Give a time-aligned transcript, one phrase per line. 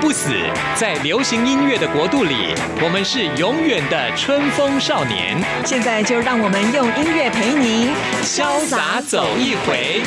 [0.00, 0.32] 不死，
[0.74, 5.38] 在流行音乐的国度里，我们是永远的春风少年。
[5.66, 10.00] 现在就让我们用音乐陪您潇洒走一回。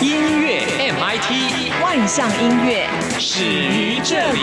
[0.00, 4.40] 音乐 MIT，万象音乐始于这里。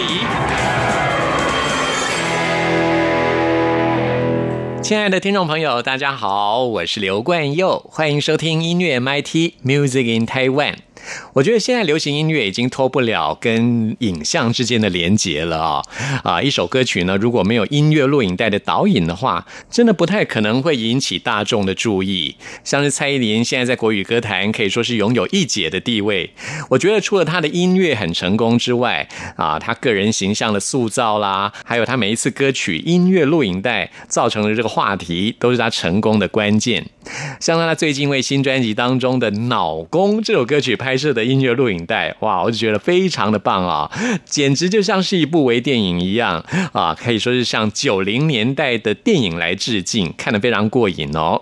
[4.82, 10.76] 亲爱的听众朋友，大家好，我是刘冠佑，欢迎收听音乐 MIT Music in Taiwan。
[11.34, 15.84] 我觉得现在流行音乐已经脱不了跟影像之间的连结了啊
[16.24, 16.42] 啊！
[16.42, 22.36] 一首歌曲呢，如果没有音乐录影带的导引的话，真的不太可能会引起大众的注意。
[22.64, 26.32] 像是蔡依林现在在国语歌坛可以说是拥有一姐的地位。
[26.70, 36.86] 我觉得除了她的音乐很成功之外，啊，她个人形象的塑造啦，还有她每一次歌曲音乐录影带造成的这个话题，都是她成功的关键。
[37.40, 40.99] 像她最近为新专辑当中的《脑公》这首歌曲拍。
[41.00, 43.90] 摄的音乐录影带，哇，我就觉得非常的棒啊，
[44.26, 51.42] 简直就像是一部微电影一样啊，可以说是向九零年代的电影来致敬，看得非常过瘾哦。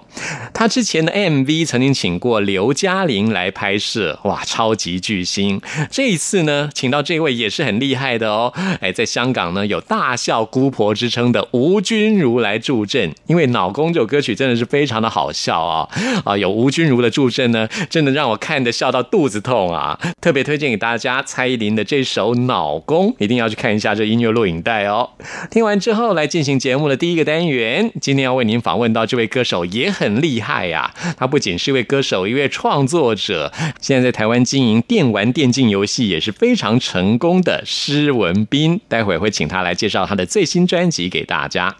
[0.53, 5.59] 他之前的 MV 曾经请过刘嘉玲来拍摄，哇，超级巨星。
[5.89, 15.89] 这一次呢，请到这位也是很厉害的哦，哎，在香港呢有大笑姑婆之称的吴君如来助阵，因为《脑公》这首歌曲真的是非常的好笑啊
[16.25, 19.36] 啊，有吴君如的助阵呢，真的让我看的笑到肚子。
[19.39, 19.99] 痛啊！
[20.21, 25.09] 特别推荐给大家蔡依林的这首《脑公》，一定要去看一下这音乐录影带哦。
[25.49, 27.91] 听完之后，来进行节目的第一个单元。
[28.01, 38.79] 今天要为您访问到这位歌手也很厉害呀，他不仅是一位歌手，一位创作者，现在在台湾经营电玩电竞游戏也是非常成功的施文斌。
[38.87, 41.75] 待会会请他来介绍他的最新专辑给大家。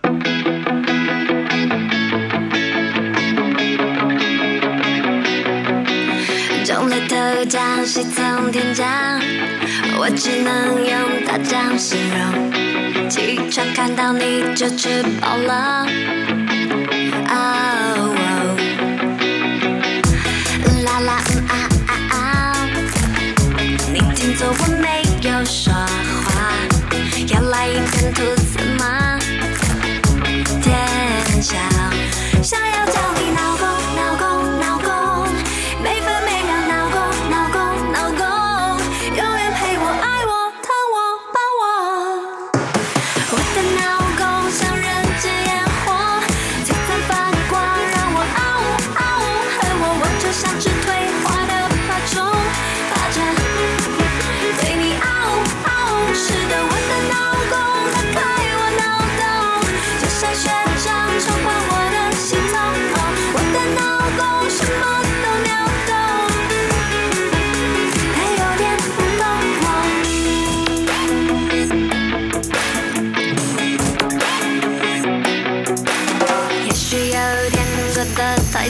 [7.46, 8.88] 将喜从天降，
[9.98, 13.10] 我只能用大奖形容。
[13.10, 15.86] 起床看到你就吃饱了。
[20.84, 21.54] 啦啦啊
[21.88, 22.56] 啊啊！
[23.94, 26.28] 你听错，我没有说话。
[27.28, 29.17] 要来一点吐司吗？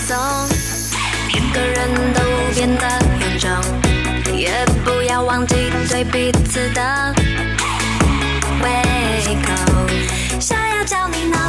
[0.08, 0.18] 松，
[1.34, 2.22] 每个人都
[2.56, 2.88] 变得
[3.20, 3.52] 臃肿，
[4.34, 7.14] 也不要忘记对彼此的
[8.64, 8.82] 胃
[9.44, 9.52] 口。
[10.40, 11.47] 想要叫你闹。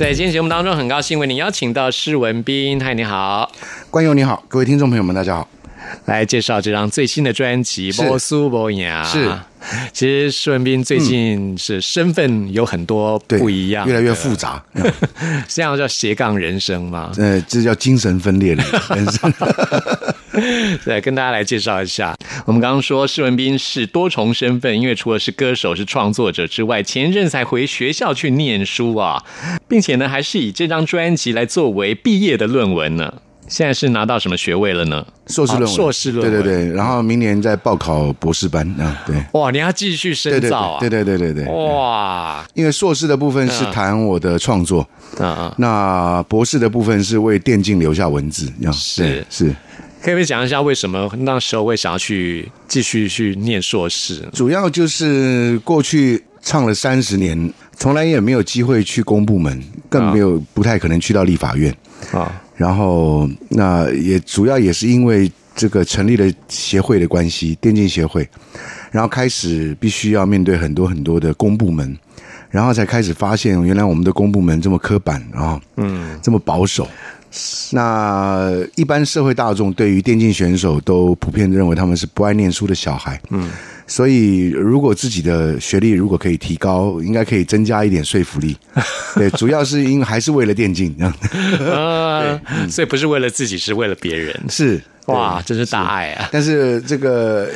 [0.00, 3.52] 在今天节目当中，很高兴为您邀请到施文斌，嗨，你好，
[3.90, 5.46] 关友你好，各位听众朋友们，大家好。
[6.06, 9.04] 来介绍这张最新的专辑《波苏波雅》。
[9.06, 9.30] 是，
[9.92, 14.64] 其实施文斌最近是身份有很多，不一样，越来越复，杂。
[15.46, 17.12] 这样叫斜杠人生吗？
[17.18, 18.64] 呃，这叫精神分裂的
[18.94, 19.30] 人生。
[20.84, 22.14] 对，跟大家来介绍一下。
[22.46, 29.22] 我们刚刚说施文斌是多重身份，因为除了是歌手、是创作者之外，前一阵才回学校去念书啊，
[29.68, 33.14] 并且呢，还是以这张专辑来作为毕业的论文呢。
[33.48, 35.04] 现在是拿到什么学位了呢？
[35.26, 36.32] 硕士论文，啊硕士论文。
[36.32, 39.16] 对对对，然后明年再报考博士班啊，对。
[39.32, 40.78] 哇，你要继续深造啊！
[40.78, 44.88] 对对对对对对，哇，因为硕士的部分是谈我的创作，
[45.18, 49.56] 啊啊，那博士的部分是为电竞留下文字，这样是对是。
[50.02, 54.26] 可以不可以讲一下为什么那时候会想要去继续去念硕士？
[54.32, 61.74] 主要就是过去唱了三十年，从来也没有机会去公部门，更没有不太可能去到立法院。
[62.12, 68.26] 啊，然后那也主要也是因为这个成立了协会的关系，电竞协会，
[68.90, 71.94] 然后开始必须要面对很多很多的公部门，
[72.48, 76.88] 然后才开始发现原来我们的公部门这么刻板啊，嗯，这么保守。
[77.72, 83.48] 那一般社会大众对于电竞选手都普遍认为他们是不爱念书的小孩，嗯，
[83.86, 88.56] 所以如果自己的学历如果可以提高，应该可以增加一点说服力。
[89.14, 91.14] 对，主要是因为还是为了电竞这样。
[91.72, 94.34] 啊，所以不是为了自己，是为了别人。
[94.48, 96.28] 是哇，对真是大爱啊！
[96.30, 97.48] 但是这个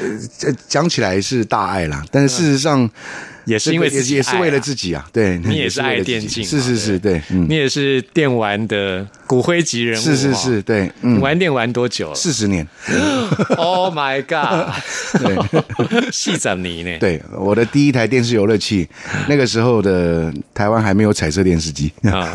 [0.42, 2.88] 呃讲起来是大爱啦，但是事实上
[3.44, 12.14] 也是因为自己也也是为了，自己啊，对，你也是爱电竞嘛是是是，对，嗯，你也是电玩的骨灰级人物，是是是，对，你嗯，玩电玩多久了？
[12.14, 12.66] 四十年？
[13.56, 14.72] Oh my god！
[15.20, 16.10] 对。
[16.10, 16.96] 细长你呢？
[16.98, 18.88] 对，我的第一台电视游乐器，
[19.28, 22.30] 那个时候的台湾还没有彩色电视机，啊，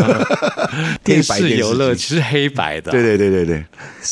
[1.04, 3.64] 电视游乐机其实黑白的，对对对对对，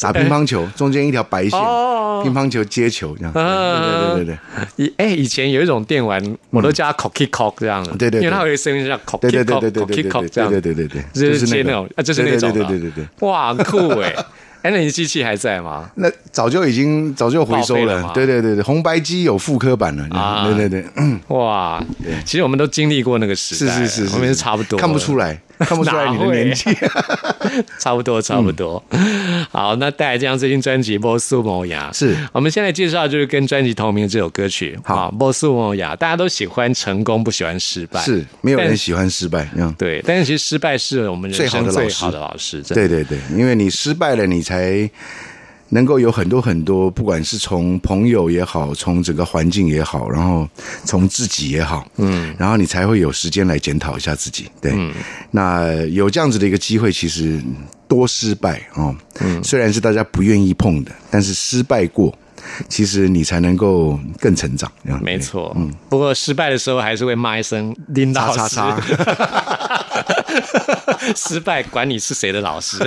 [0.02, 4.38] 打乒乓球中间一条白线哦，乒乓球接球这样，嗯对对对。
[4.86, 8.24] 以哎，以前有一种电玩，我都叫它 cocky cock 这样的，对对对。
[8.24, 13.28] 因为它有一个声音叫 cocky 对对对 cock 这样，对对对对，就是接那种啊，就是那种，对对对对对对。
[13.28, 14.14] 哇，很酷哎！
[14.64, 15.90] 哎，那你机器还在吗？
[15.96, 18.12] 那早就已经早就回收了。
[18.14, 20.46] 对对对对，红白机有复刻版了，啊。
[20.46, 21.18] 对对对，嗯。
[21.28, 21.82] 哇，
[22.26, 26.66] 其实我们都经历过那个时是代，是是，我们是差不多，看不出来，看不出来你的年纪，
[27.80, 28.84] 差不多，差不多。
[29.52, 34.78] 好，那带来这张最新专辑《波苏摩雅》，是我们现在介绍就是跟专辑同名的这首歌曲。
[34.84, 39.74] 好波苏摩雅》，大家都喜欢成功，不喜欢失败，是没有人喜欢失败，嗯。
[39.78, 40.04] 对。
[40.06, 44.90] 但是其实失败是我们人生最最好的老师对对对，因为你失败了，你才
[45.70, 50.48] 能够有很多很多，不管是从朋友也好，从整个环境也好，然后
[50.86, 54.50] 从自己也好，嗯，然后你才会有时间来检讨一下自己。
[54.62, 54.74] 对，
[55.32, 57.42] 那有这样子的一个机会，其实
[57.88, 62.18] 多失败哦，嗯，虽然是大家不愿意碰的，但是失败过。
[62.70, 64.72] 其实你才能够更成长，
[65.02, 65.54] 没错。
[65.58, 68.80] 嗯，不过失败的时候还是会骂一声“林老师”，叉。
[71.16, 72.78] 失败管你是谁的老师，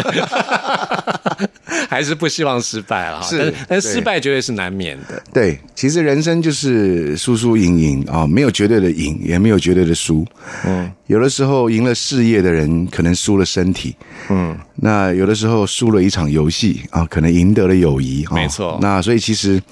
[1.89, 3.29] 还是不希望失败了哈。
[3.29, 5.23] 是但失败绝对是难免的。
[5.33, 10.27] 对，其实人生就是输输赢赢啊，没有绝对的赢，也没有绝对的输。
[10.65, 13.95] 嗯，有的时候赢了事业的人，可能输了身体。
[14.29, 18.25] 嗯，那有的时候输了一场游戏啊，可能赢得了友谊。
[18.25, 19.63] 啊没错那所以其实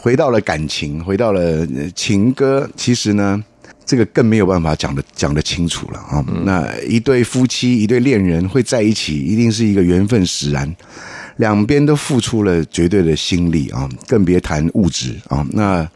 [0.00, 1.40] 回到了感情，回到了
[1.74, 3.42] 呃情歌，其实呢。
[3.84, 6.24] 这个更没有办法讲的讲得清楚了啊！
[6.46, 10.72] 那一对夫妻、一对恋人会在一起，一定是一个缘分使然。
[11.36, 15.46] 两边都付出了绝对的心力啊，更别谈物质啊。
[15.52, 15.88] 那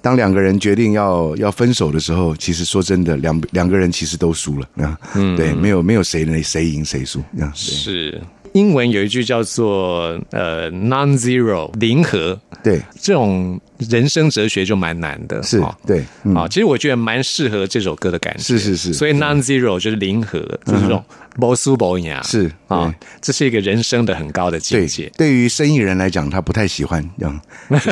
[0.00, 4.98] 当两个人决定要要分手的时候，其实说真的，两两个人其实都输了啊。
[5.14, 7.52] 嗯，对，没有没有谁能谁赢谁输啊。
[7.54, 8.20] 是
[8.52, 15.42] 英文有一句叫做呃 non-zero 零和，对，这种人生哲学就蛮难的。
[15.42, 18.42] 是哦，对，嗯啊，其实我觉得蛮适合这首歌的感觉。
[18.42, 21.02] 是是是所以 non-zero 就是零和，就是这种
[21.36, 22.22] 波苏波雅。
[22.22, 27.40] 是啊对，这是一个人生的很高的境界。，对于生意人来讲，他不太喜欢这样，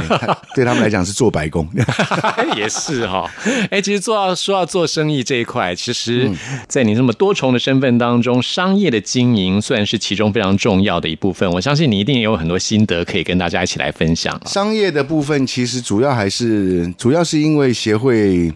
[0.54, 1.68] 对他们来讲是做白工。
[2.56, 3.30] 也是哈、
[3.70, 6.36] 哎，其实做到说到做生意这一块，其实，嗯
[6.68, 11.50] 在你这么多重的身份当中，商业的经营算是其中非常重要的一部分。
[11.50, 14.42] 我相信你一定也有很多心得可以跟大家一起来分享啊。
[14.46, 18.52] 商业的部分其实主要还是主要是因为协会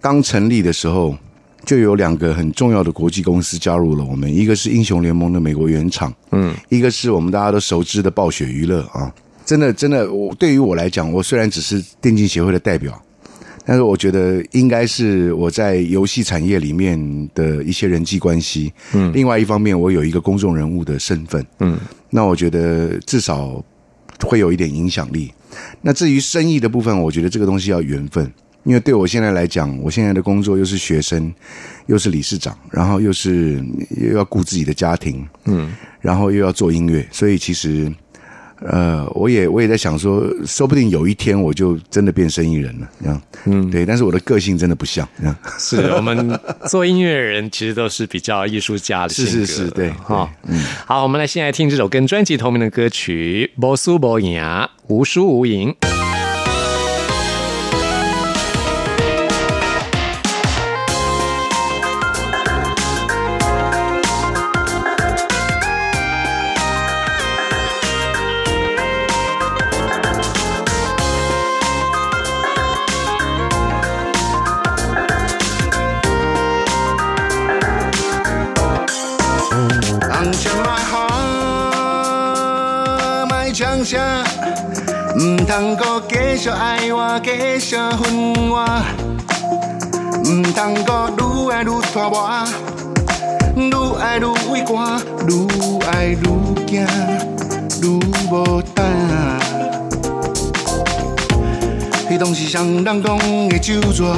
[0.00, 1.16] 刚成立的时候，
[1.68, 9.14] 就有两个很重要的国际公司加入了我们，一个是英雄联盟的美国原厂，嗯，一个是我们大家都熟知的暴雪娱乐啊。
[9.44, 12.98] 真的，真的，我对于我来讲，我虽然只是电竞协会的代表，
[13.66, 16.98] 但是我觉得应该是我在游戏产业里面
[17.34, 23.62] 的一些人际关系，嗯，另外一方面我有一个公众人物的身份，嗯，那我觉得至少
[24.24, 25.30] 会有一点影响力。
[25.82, 28.32] 那至于生意的部分，我觉得这个东西要缘分，
[28.64, 31.32] 因为对我现在来讲，我现在的工作又是学生，
[31.86, 33.64] 又是理事长，然后又是
[34.00, 37.92] 又要顾自己的家庭，嗯，然后又要做音乐，所以其实。
[38.60, 45.36] 呃，我也我也在想说，说不定有一天我就真的变生意人了，这样，嗯，对，但是我的个性真的不像，这样。
[45.60, 46.36] 是我们
[46.68, 55.72] 做音乐人，其实都是比较艺术家的性格，是是是，对，哈，嗯，好，我们来现在听这首跟专辑同名的歌曲《波苏波雅》，无输无赢。
[85.46, 88.64] 通阁继续爱我，继续恨我，
[90.24, 92.44] 唔通阁愈爱愈拖磨，
[93.56, 95.48] 愈爱愈畏寒，愈
[95.90, 96.22] 爱愈
[96.66, 96.86] 惊，
[97.82, 97.98] 愈
[98.30, 98.86] 无胆。
[102.08, 103.02] 彼当时双人讲
[103.48, 104.14] 的酒桌，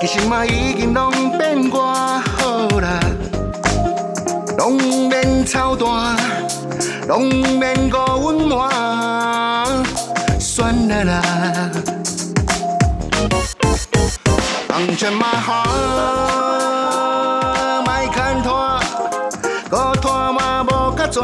[0.00, 3.00] 其实嘛已经拢变我好啦，
[4.62, 4.78] 拢
[5.08, 6.16] 免操蛋，
[7.08, 7.28] 拢
[7.58, 9.84] 免顾阮满。
[10.38, 11.20] 算了啦，
[14.68, 15.64] 安全嘛好，
[17.84, 18.78] 莫牵拖，
[19.68, 21.20] 搁拖嘛无较绝。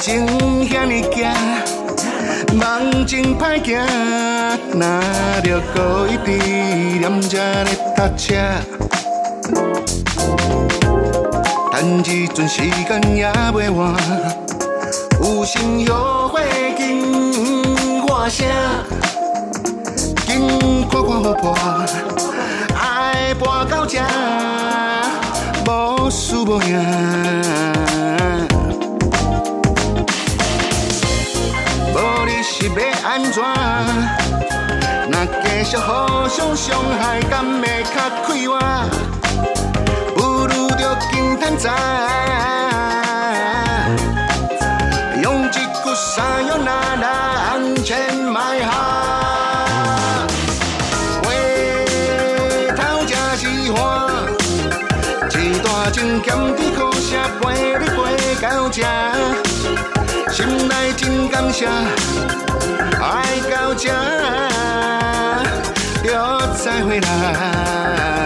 [0.00, 0.24] 情
[0.68, 1.28] 遐尼惊，
[2.56, 3.84] 梦真歹行，
[4.78, 5.00] 哪
[5.42, 6.30] 着搁一直
[7.00, 8.36] 念这咧搭车？
[11.80, 13.94] 等一阵时间也袂晚。
[15.20, 16.42] 有心后悔，
[16.76, 18.44] 紧我声，
[20.26, 20.48] 紧
[20.90, 21.54] 看看好破，
[22.76, 24.00] 爱搬到这，
[25.66, 26.76] 无输无赢。
[31.94, 32.74] 无你是要
[33.08, 33.40] 安怎？
[35.12, 38.58] 若继续互相伤害，敢会较快活？
[41.40, 41.66] 淡淡，
[45.22, 45.58] 用一句
[45.94, 47.06] 沙哟那那
[47.50, 48.66] 安全买下。
[51.22, 51.26] 回
[52.76, 53.42] 头才是
[53.72, 53.78] 岸，
[55.30, 56.26] 一段真咸
[56.56, 57.06] 甜苦涩
[57.40, 57.44] 陪
[57.78, 57.98] 你过
[58.40, 58.76] 到这，
[60.32, 60.36] 心
[60.68, 61.66] 内真感谢，
[63.00, 63.06] 爱
[63.50, 63.86] 到这，
[66.02, 66.06] 就
[66.56, 68.17] 再会了。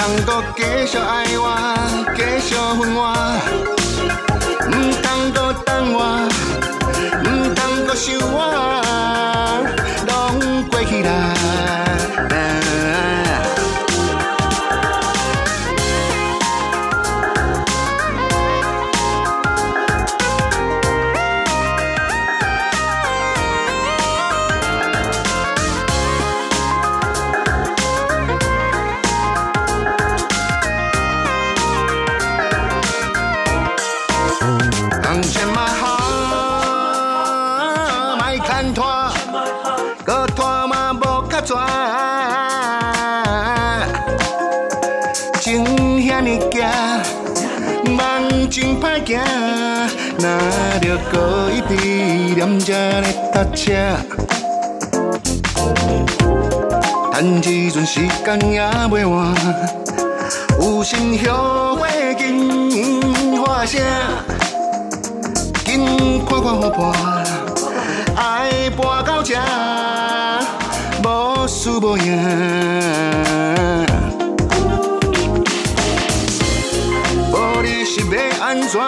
[0.00, 1.46] 通搁继续爱我，
[2.16, 3.12] 继续恨我，
[4.66, 5.98] 唔通搁等我，
[7.22, 8.36] 唔通搁想我，
[10.08, 11.39] 拢过去啦。
[50.18, 51.74] 哪着搁一直
[52.34, 53.72] 念这咧搭车？
[57.12, 59.34] 等一阵时间也袂晚，
[60.60, 63.80] 有心后悔紧喊声，
[65.64, 66.92] 紧看看好破，
[68.16, 69.34] 爱搬到这，
[71.40, 72.04] 无输无赢。
[78.42, 78.78] 安怎？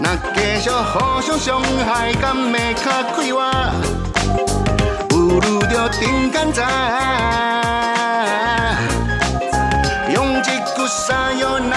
[0.00, 2.84] 若继续互相伤害，敢会较
[3.14, 3.38] 快活？
[5.08, 6.62] 不如就顶干在，
[10.14, 11.74] 用一句撒由那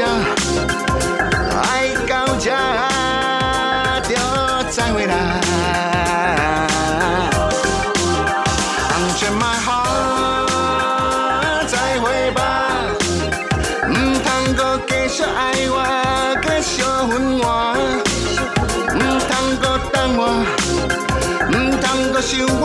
[2.08, 2.50] 到这
[4.08, 4.10] 就
[4.70, 5.12] 再会啦。
[8.94, 10.48] Unchain my heart，
[11.66, 12.40] 再会吧。
[13.86, 13.92] 唔
[14.24, 15.76] 通搁继续爱我，
[16.40, 17.46] 继续分我，
[18.94, 19.30] 唔通
[19.60, 20.20] 搁等我，
[21.50, 22.64] 唔通搁想我，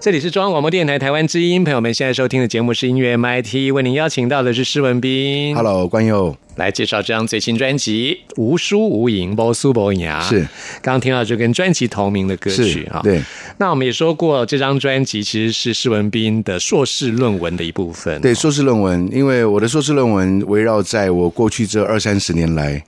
[0.00, 10.22] 这里是中央广播电台台湾之音，朋友们现在收听的节目是音乐 MIT，为您邀请到的是施文斌 Hello，关佑，来介绍这张最新专辑《无输无赢》，不输不赢啊。
[10.22, 10.38] 是
[10.80, 13.02] 刚刚听到就跟专辑同名的歌曲啊。
[13.04, 13.20] 对。
[13.58, 18.18] 那我们也说过，这张专辑其实是施文斌的硕士论文的一部分。
[18.22, 22.82] 对，硕士论文，因为我的硕士论文围绕在我过去这二三十年来，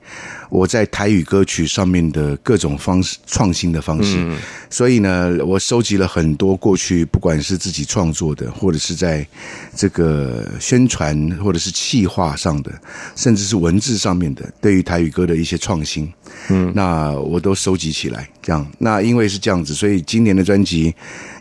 [0.52, 4.22] 我在台语歌曲上面的各种方式创新的方式，
[4.68, 9.26] 所以呢，我收集了很多过去不管是自己创作的，或者是在
[9.74, 12.70] 这个宣传或者是企划上的，
[13.16, 16.12] 甚至是文字上面的，对于台语歌的一些创新，
[16.50, 18.70] 嗯，那我都收集起来，这样。
[18.76, 20.94] 那因为是这样子，所以今年的专辑。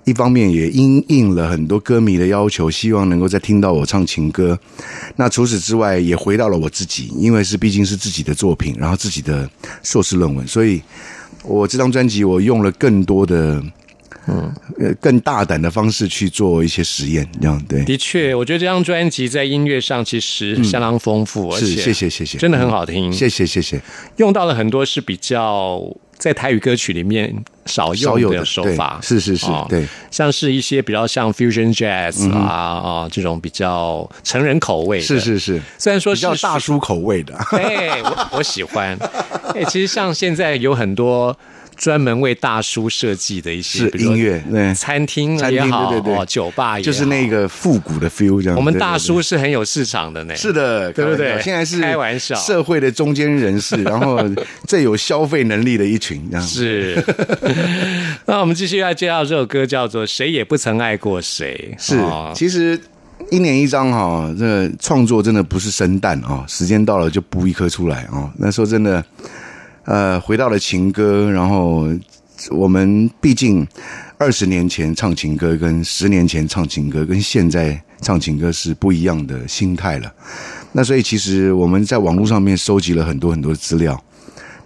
[0.06, 4.58] 一方面也因应了很多歌迷的要求，希望能够再听到我唱情歌。
[5.16, 9.50] 那除此之外，也回到了我自己，因为是毕竟是自己的作品，然后自己的
[9.84, 10.82] 硕士论文，所以
[11.44, 13.64] 我这张专辑我用了更多的。
[14.28, 17.84] 嗯，呃，更大胆的方式去做一些实验，这样对。
[17.86, 23.12] 的确，我觉得这张专辑在音乐上其实相当丰富，而且谢谢谢谢，真的很好听。
[23.12, 23.82] 谢谢谢谢，
[24.18, 25.82] 用到了很多是比较
[26.22, 38.96] 在台语歌曲里面少用的手法，是是是哦对，像是一些比较像 fusion jazz 啊啊这种比较成人口味的，是是是，虽然说是比较大叔口味的， 哎，我我喜欢。
[39.56, 41.36] 哎，其实像现在有很多
[41.82, 48.56] 专门为大叔设计的一些是音乐对餐厅也好，对对对哦酒吧也好就是那个复古的 feel 这样。
[48.56, 50.36] 我们大叔是很有市场的呢。
[50.36, 54.20] 是的，对不对现在是开玩笑社会的中间人士， 然后
[54.68, 57.04] 最有消费能力的一群，这样是。
[58.28, 61.76] 那我们继续要介绍这首歌，叫做《谁也不曾爱过谁》。
[61.84, 62.80] 是哦，其实
[63.32, 68.32] 一年一张哈，这个创作真的不是生蛋啊，时间到了就补一颗出来啊。
[68.38, 69.04] 那时候真的，
[69.92, 71.86] 呃，回到了情歌，然后
[72.50, 73.68] 我们毕竟
[74.18, 80.10] 二十年前唱情歌跟十年前唱情歌跟现在唱情歌是不一样的心态了。
[80.72, 84.02] 那所以其实我们在网络上面收集了很多很多资料。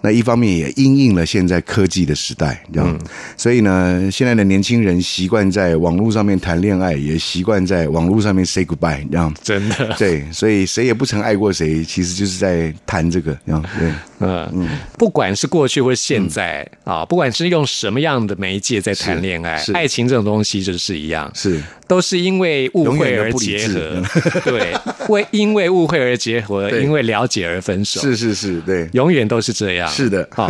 [0.02, 3.00] 那一方面也因应了现在科技的时代，这样，
[3.36, 9.34] 所以呢，现在的年轻人习惯在网络上面谈恋爱，也习惯在网络上面 say goodbye，这样。
[9.42, 13.92] 真的，对，所以谁也不曾爱过谁，其实就是在谈这个，这样对。
[14.20, 21.62] 嗯，不管是过去或是现在啊，不管是用什么样的媒介在谈恋爱爱情这种东西就是一样，是。
[21.88, 24.02] 都是因为误会而结合，
[24.44, 24.74] 对，
[25.08, 30.28] 为因为误会而结合，因为了解而分手，是是是，对，永远都是这样，是的。
[30.32, 30.48] 啊，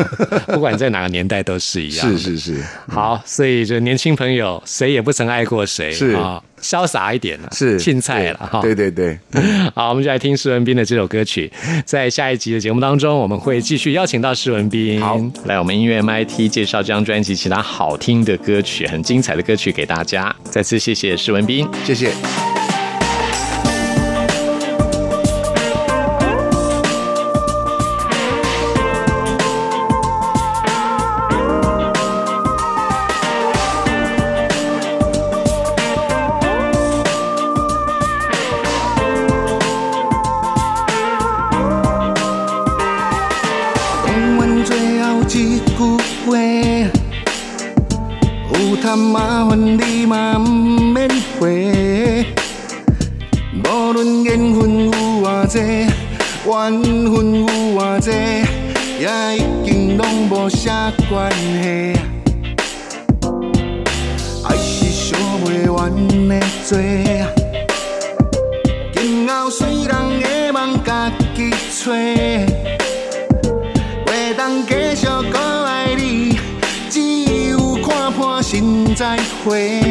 [0.47, 2.63] 不管在哪个年代都是一样， 是是是。
[2.87, 6.11] 好，所以就年轻朋友谁也不曾爱过谁，是。
[6.11, 8.59] 啊，潇洒一点了，是青菜了哈。
[8.61, 9.17] 对对对，
[9.75, 11.51] 好，我们就来听施文斌的这首歌曲。
[11.85, 20.35] 在下一集的节目当中，我们会继续邀请到施文斌，好，来我们音乐 MIT 介绍这张专辑其他好听的歌曲，很精彩的歌曲给大家。
[20.43, 21.67] 再次谢谢施文斌。
[21.83, 22.54] 谢谢。
[57.41, 58.11] 有偌济，
[58.99, 61.93] 也已经拢无啥关系。
[64.43, 65.91] 爱是想袂完
[66.29, 66.77] 的多。
[68.93, 71.91] 今后虽人的梦家己找。
[74.05, 76.39] 袂当继续搁爱你，
[76.89, 79.84] 只有看破心再会。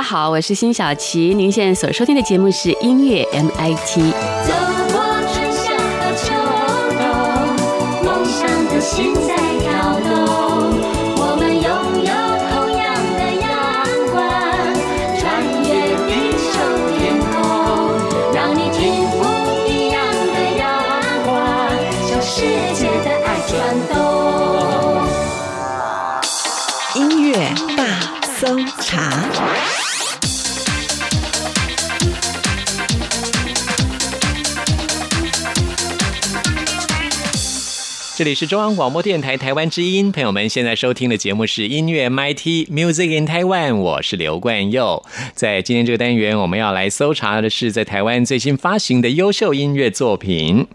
[0.00, 1.34] 大家好，我是辛晓琪。
[1.34, 3.96] 您现在所收听的节目是音乐 MIT。
[4.46, 4.54] 走
[4.94, 6.32] 过春夏和秋
[6.96, 9.14] 冬，梦想的心
[38.20, 45.02] 这里是中央广播电台台湾之音，朋友们现在收听的节目是音乐 MIT Music in Taiwan，我是刘冠佑。
[45.32, 50.66] 在今天这个单元，我们要来搜查的是在台湾最新发行的优秀音乐作品。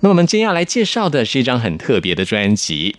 [0.00, 2.96] 那我们今天要来介绍的是一张很特别的专辑，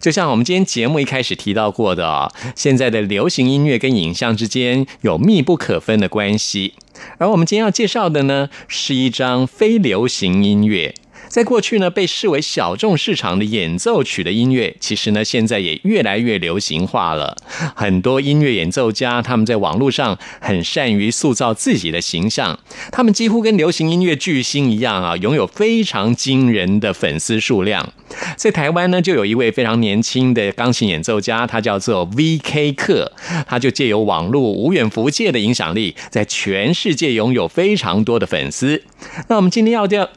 [0.00, 6.72] 就像我们今天节目一开始提到过的啊，现在的流行音乐跟影像之间有密不可分的关系。
[7.18, 10.94] 而我们今天要介绍的呢，是一张非流行音乐。
[11.28, 17.36] 在过去呢，被视为小众市场的演奏曲的音乐，其实呢，现在也越来越流行化了。
[17.74, 22.58] 很多音乐演奏家，他们在网络上很善于塑造自己的形象，
[22.90, 27.92] 他们几乎跟流行音乐巨星一样啊，拥有非常惊人的粉丝数量。
[28.36, 32.72] 在台湾呢，就有一位非常年轻的钢琴演奏家，他叫做 V.K.
[32.72, 33.12] 克，
[33.46, 38.82] 他就借由网络无远弗届的影响力，在全世界拥有非常多的粉丝。
[39.28, 40.08] 那我们今天要调。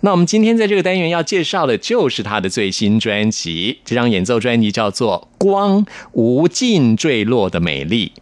[0.00, 8.12] 那我们今天在这个单元要介绍的就是他的最新专辑，这张演奏专辑叫做《光无尽坠落的美丽》。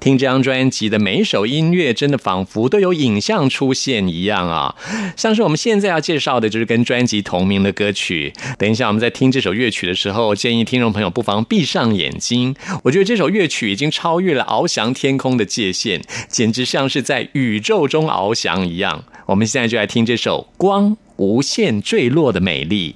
[0.00, 4.74] 听这张专辑的每一首音乐，真的仿佛都有影像出现一样啊！
[5.14, 8.32] 像是我们现在要介绍的，就是跟专辑同名的歌曲。
[8.56, 12.56] 等一下我们在听这首乐曲的时候，建议听众朋友不妨闭上眼睛。
[12.84, 19.04] 我觉得这首乐曲已经超越了翱翔天空的界限，简直像是在宇宙中翱翔一样。
[19.26, 22.94] 我们现在就来听这首《光无限坠落的美丽》。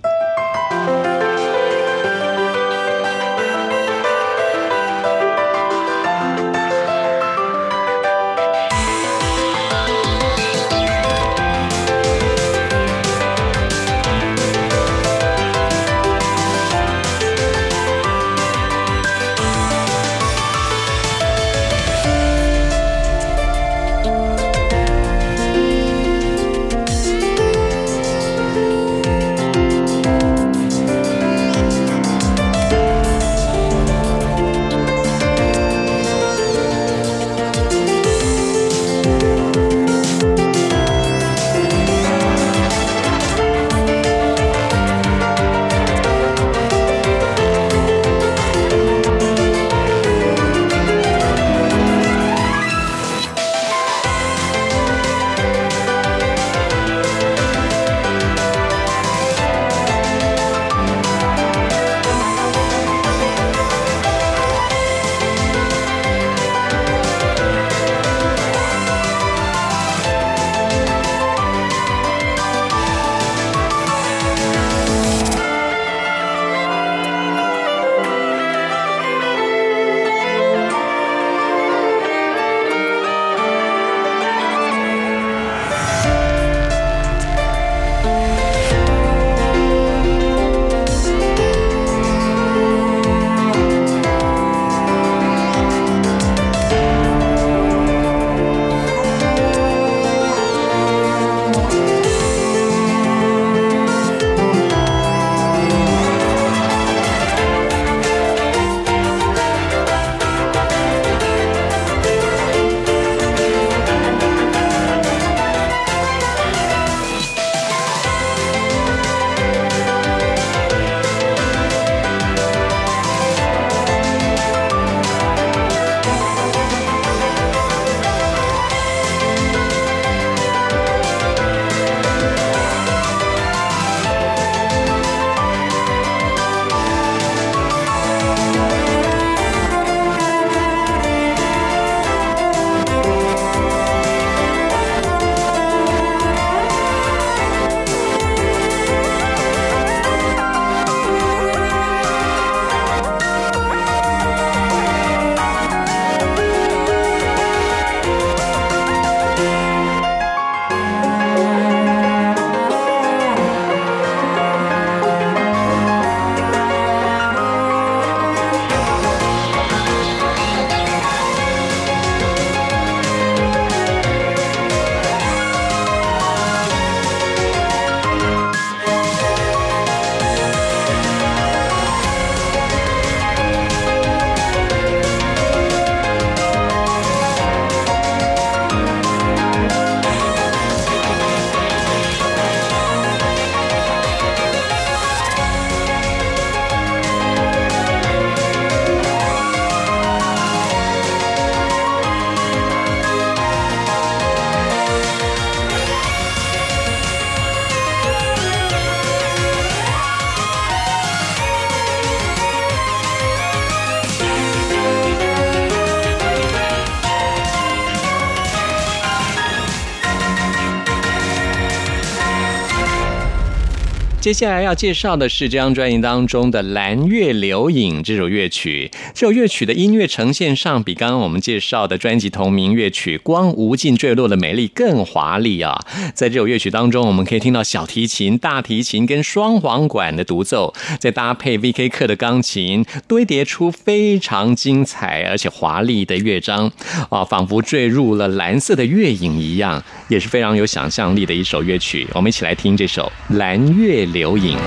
[224.23, 228.89] 接下来要介绍的是这张专辑当中的《蓝月流影》这首乐曲。
[229.13, 235.85] 这首乐曲的音乐呈现上，比刚刚我们介绍的专辑同名乐曲《光无尽坠落的美丽》更华丽啊！
[236.15, 241.89] 在这首乐曲当中，我们可以听到小提琴、大提琴跟双簧管的独奏，再搭配 V.K.
[241.89, 246.71] 克的钢琴，堆叠出非常精彩而且华丽的乐章
[247.11, 252.07] 啊，仿佛坠入了蓝色的月影一样，也是非常有想象力的一首乐曲。
[252.15, 254.59] 我们一起来听这首《蓝月留影》。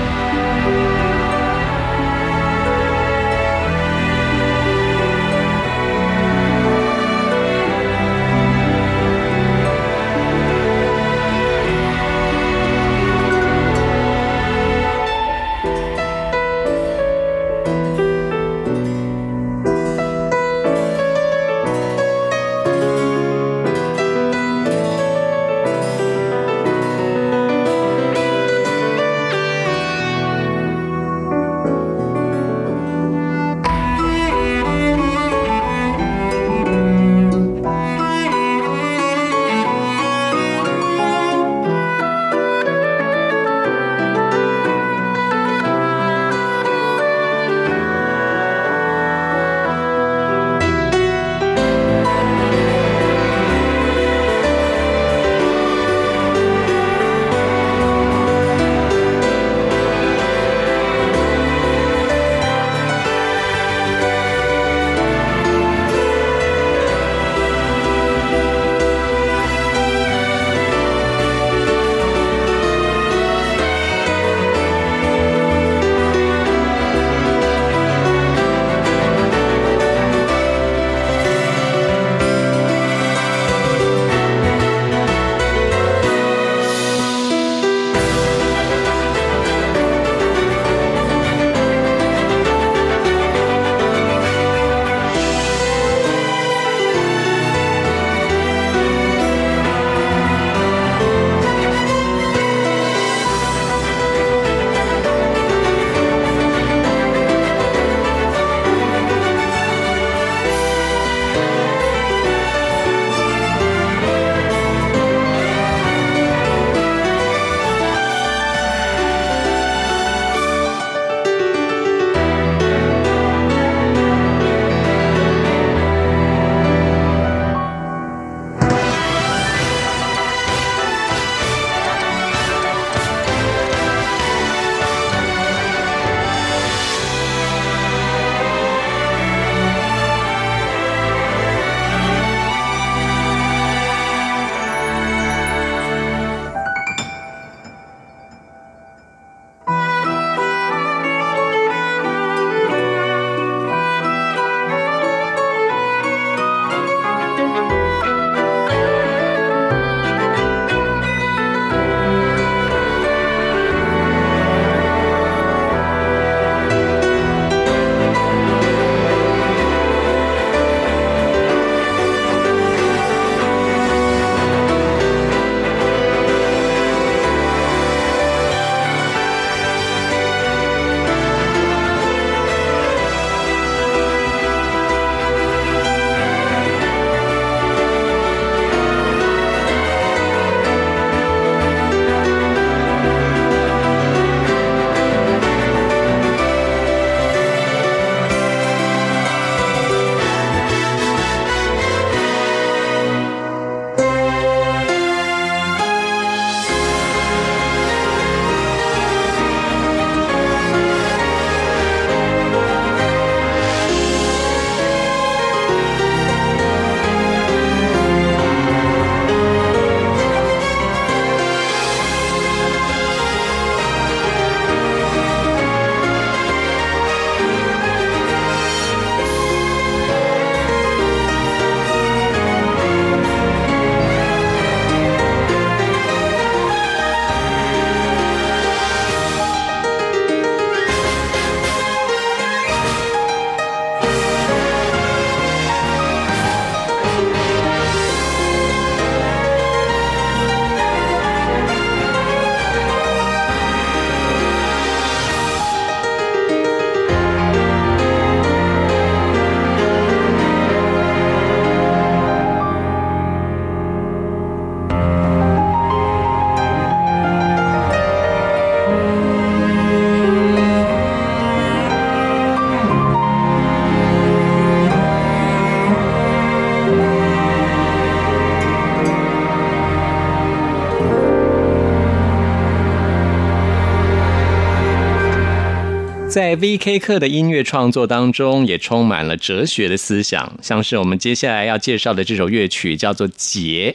[286.36, 286.98] 在 V.K.
[286.98, 293.94] 课的音乐创作当中，也充满了哲学的思想，像是我们接下来要介绍的这首乐曲，叫做《结》。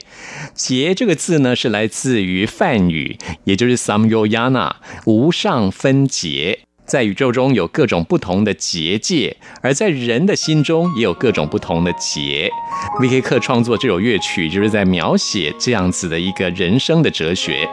[0.56, 4.72] 结这个字呢，是来自于梵语，也就是 Samyoyana，
[5.06, 6.62] 无上分结。
[6.92, 12.52] 在宇宙中有各种不同的结界，而在人的心中也有各种不同的结。
[13.00, 13.22] V.K.
[13.22, 17.66] 课创作这首乐曲，就是在描写这样子的一个人生的哲学。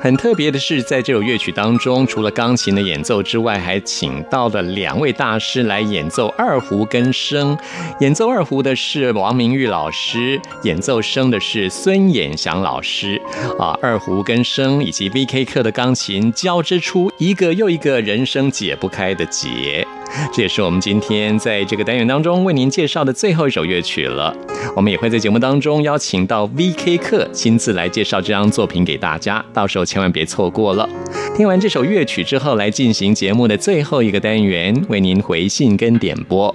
[0.00, 7.58] 很特别的是，在这首乐曲当中，除了钢琴的演奏之外，还请到了两位大师来演奏二胡跟笙。
[8.00, 13.20] 演奏二胡的是王明玉老师，演奏笙的是孙衍祥老师。
[13.58, 15.44] 啊，二胡跟笙以及 V.K.
[15.44, 19.84] 课的钢琴交织出一个又一个人生解不开的结。
[20.32, 24.32] 这也是我们今天在这个单元当中为您介绍的最后一首乐曲了。
[24.76, 26.96] 我们也会在节目当中邀请到 V.K.
[26.98, 30.88] 课亲自来介绍这张作品给大家，到时候千万别错过了。
[31.36, 36.54] 听完这首乐曲之后，来进行节目的最后一个单元，为您回信跟点播。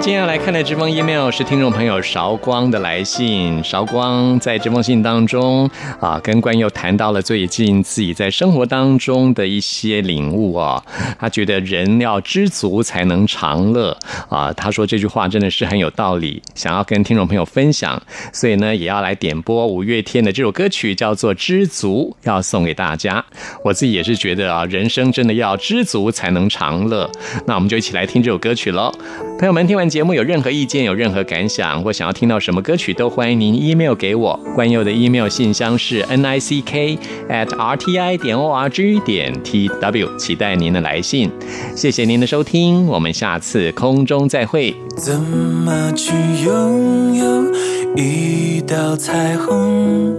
[0.00, 3.62] 今天要来看的这封 email 是听众朋友韶光的来信。
[3.62, 5.70] 韶光在这封信当中
[6.00, 10.82] 啊，跟关佑谈到了最近自己在生活当中的一些领悟哦。
[11.18, 13.94] 他觉得人要知足才能长乐
[14.30, 14.50] 啊。
[14.54, 23.22] 他说这句话真的是很有道理，想要跟听众朋友分享，所以呢，也要来点播五月天的这首歌曲，叫做《知足》，要送给大家。
[23.62, 27.08] 我自己也是觉得啊，人生真的要知足才能长乐。
[27.46, 28.90] 那我们就一起来听这首歌曲喽。
[29.38, 34.38] 朋友们，听完节目有任何意见、有任何感想，或想要听到什么歌曲，都欢迎您 email 给我。
[34.54, 36.96] 关佑的 email 信箱是 n i c k
[37.28, 41.28] at r t i 点 o r g 点 t w，期待您的来信。
[41.74, 44.74] 谢谢您的收听，我们下次空中再会。
[44.96, 46.12] 怎么去
[46.44, 47.52] 拥有
[47.96, 50.16] 一道彩虹？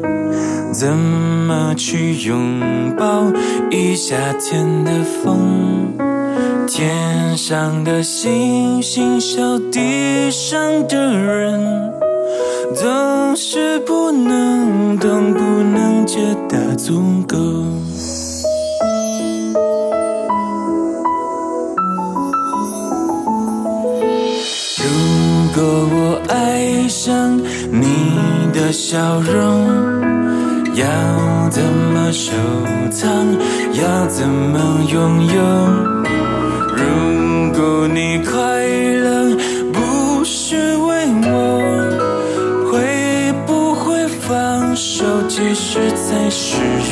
[0.73, 3.31] 怎么去拥抱
[3.69, 6.00] 一夏天的风？
[6.73, 10.57] 天上的星星笑地上
[10.87, 11.91] 的人，
[12.73, 16.17] 总是不能懂，不能觉
[16.47, 17.37] 得足够。
[24.77, 24.87] 如
[25.53, 25.61] 果
[25.91, 27.37] 我爱上
[27.69, 27.85] 你
[28.53, 29.67] 的笑容，
[30.75, 30.87] 要
[31.49, 32.31] 怎么收
[32.89, 33.09] 藏？
[33.73, 36.30] 要怎么拥有？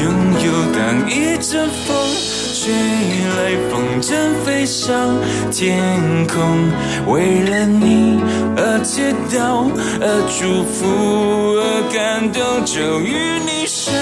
[0.02, 0.12] 拥
[0.44, 0.50] 有。
[0.74, 1.96] 当一阵风
[2.54, 2.74] 吹
[3.36, 3.38] 来，
[3.70, 5.18] 风筝飞上
[5.52, 6.70] 天空，
[7.08, 8.20] 为了你
[8.56, 9.70] 而祈祷，
[10.02, 10.86] 而祝福，
[11.60, 13.94] 而感动，终于你身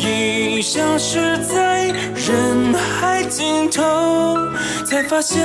[0.00, 4.36] 影消失在人海尽头，
[4.84, 5.42] 才发现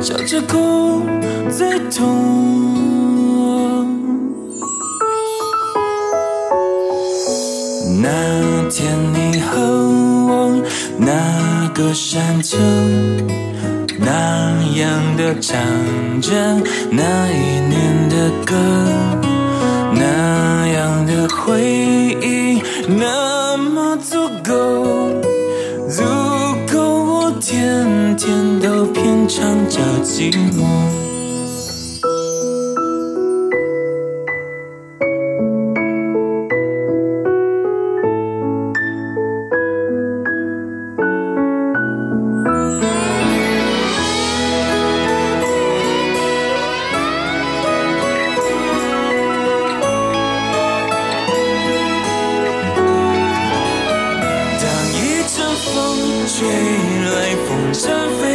[0.00, 1.06] 笑着哭
[1.50, 2.91] 最痛。
[11.82, 12.56] 个山丘，
[13.98, 15.60] 那样的唱
[16.20, 16.30] 着
[16.90, 18.54] 那一年的歌，
[19.92, 21.60] 那样的回
[22.22, 25.10] 忆那么足够，
[25.90, 26.04] 足
[26.72, 31.01] 够我天天都品尝着寂寞。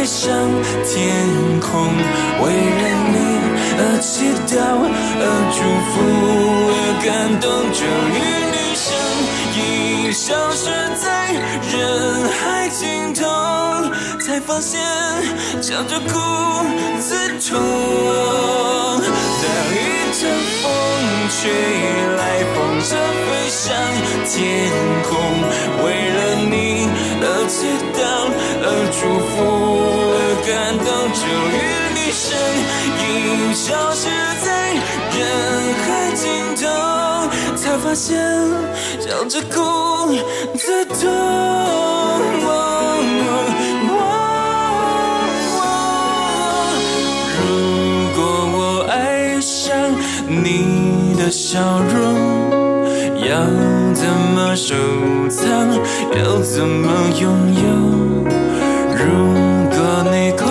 [0.08, 0.32] 上
[0.86, 1.68] 天空，
[2.40, 2.82] 为了
[3.12, 3.16] 你
[3.76, 4.56] 而祈祷，
[5.20, 5.58] 而祝
[5.92, 6.00] 福，
[6.72, 7.06] 而感
[7.38, 7.46] 动，
[7.76, 7.84] 终
[8.16, 8.86] 于你身
[9.58, 11.76] 影消失在人
[12.24, 12.40] 海
[12.70, 12.88] 尽，
[14.38, 14.80] 才发现
[15.60, 16.14] 笑着哭
[17.00, 17.58] 最痛。
[19.42, 19.76] 当一
[20.14, 20.30] 阵
[20.62, 20.64] 风
[21.28, 21.50] 吹
[22.16, 22.22] 来，
[22.54, 22.86] 风筝
[23.26, 23.58] 飞上
[24.28, 24.38] 天
[25.02, 25.10] 空，
[25.82, 26.18] 为了
[26.48, 26.54] 你
[27.20, 27.66] 而祈
[27.98, 28.00] 祷，
[28.62, 28.64] 而
[28.94, 29.36] 祝福，
[30.14, 30.16] 而
[30.46, 30.86] 感动，
[31.18, 31.20] 终
[31.50, 31.58] 于
[31.96, 32.22] 你身
[33.02, 33.06] 影
[33.54, 34.06] 消失
[34.44, 34.46] 在
[35.18, 35.20] 人
[35.82, 36.22] 海尽
[36.62, 36.64] 头，
[37.56, 38.06] 才发现
[39.00, 39.56] 笑着哭
[40.56, 40.96] 最痛。
[51.28, 52.50] 的笑容，
[53.28, 53.44] 要
[53.92, 54.74] 怎么收
[55.28, 55.46] 藏？
[56.16, 57.68] 要怎么拥有？
[58.96, 59.04] 如
[59.68, 59.78] 果
[60.10, 60.48] 你快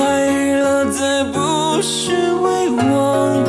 [0.59, 2.11] 乐，再不是
[2.43, 3.43] 为我，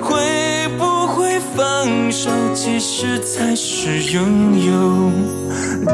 [0.00, 2.30] 会不会放手？
[2.54, 5.12] 其实才是拥有。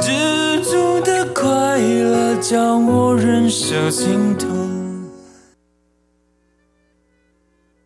[0.00, 4.79] 知足的快乐，叫我忍受心痛。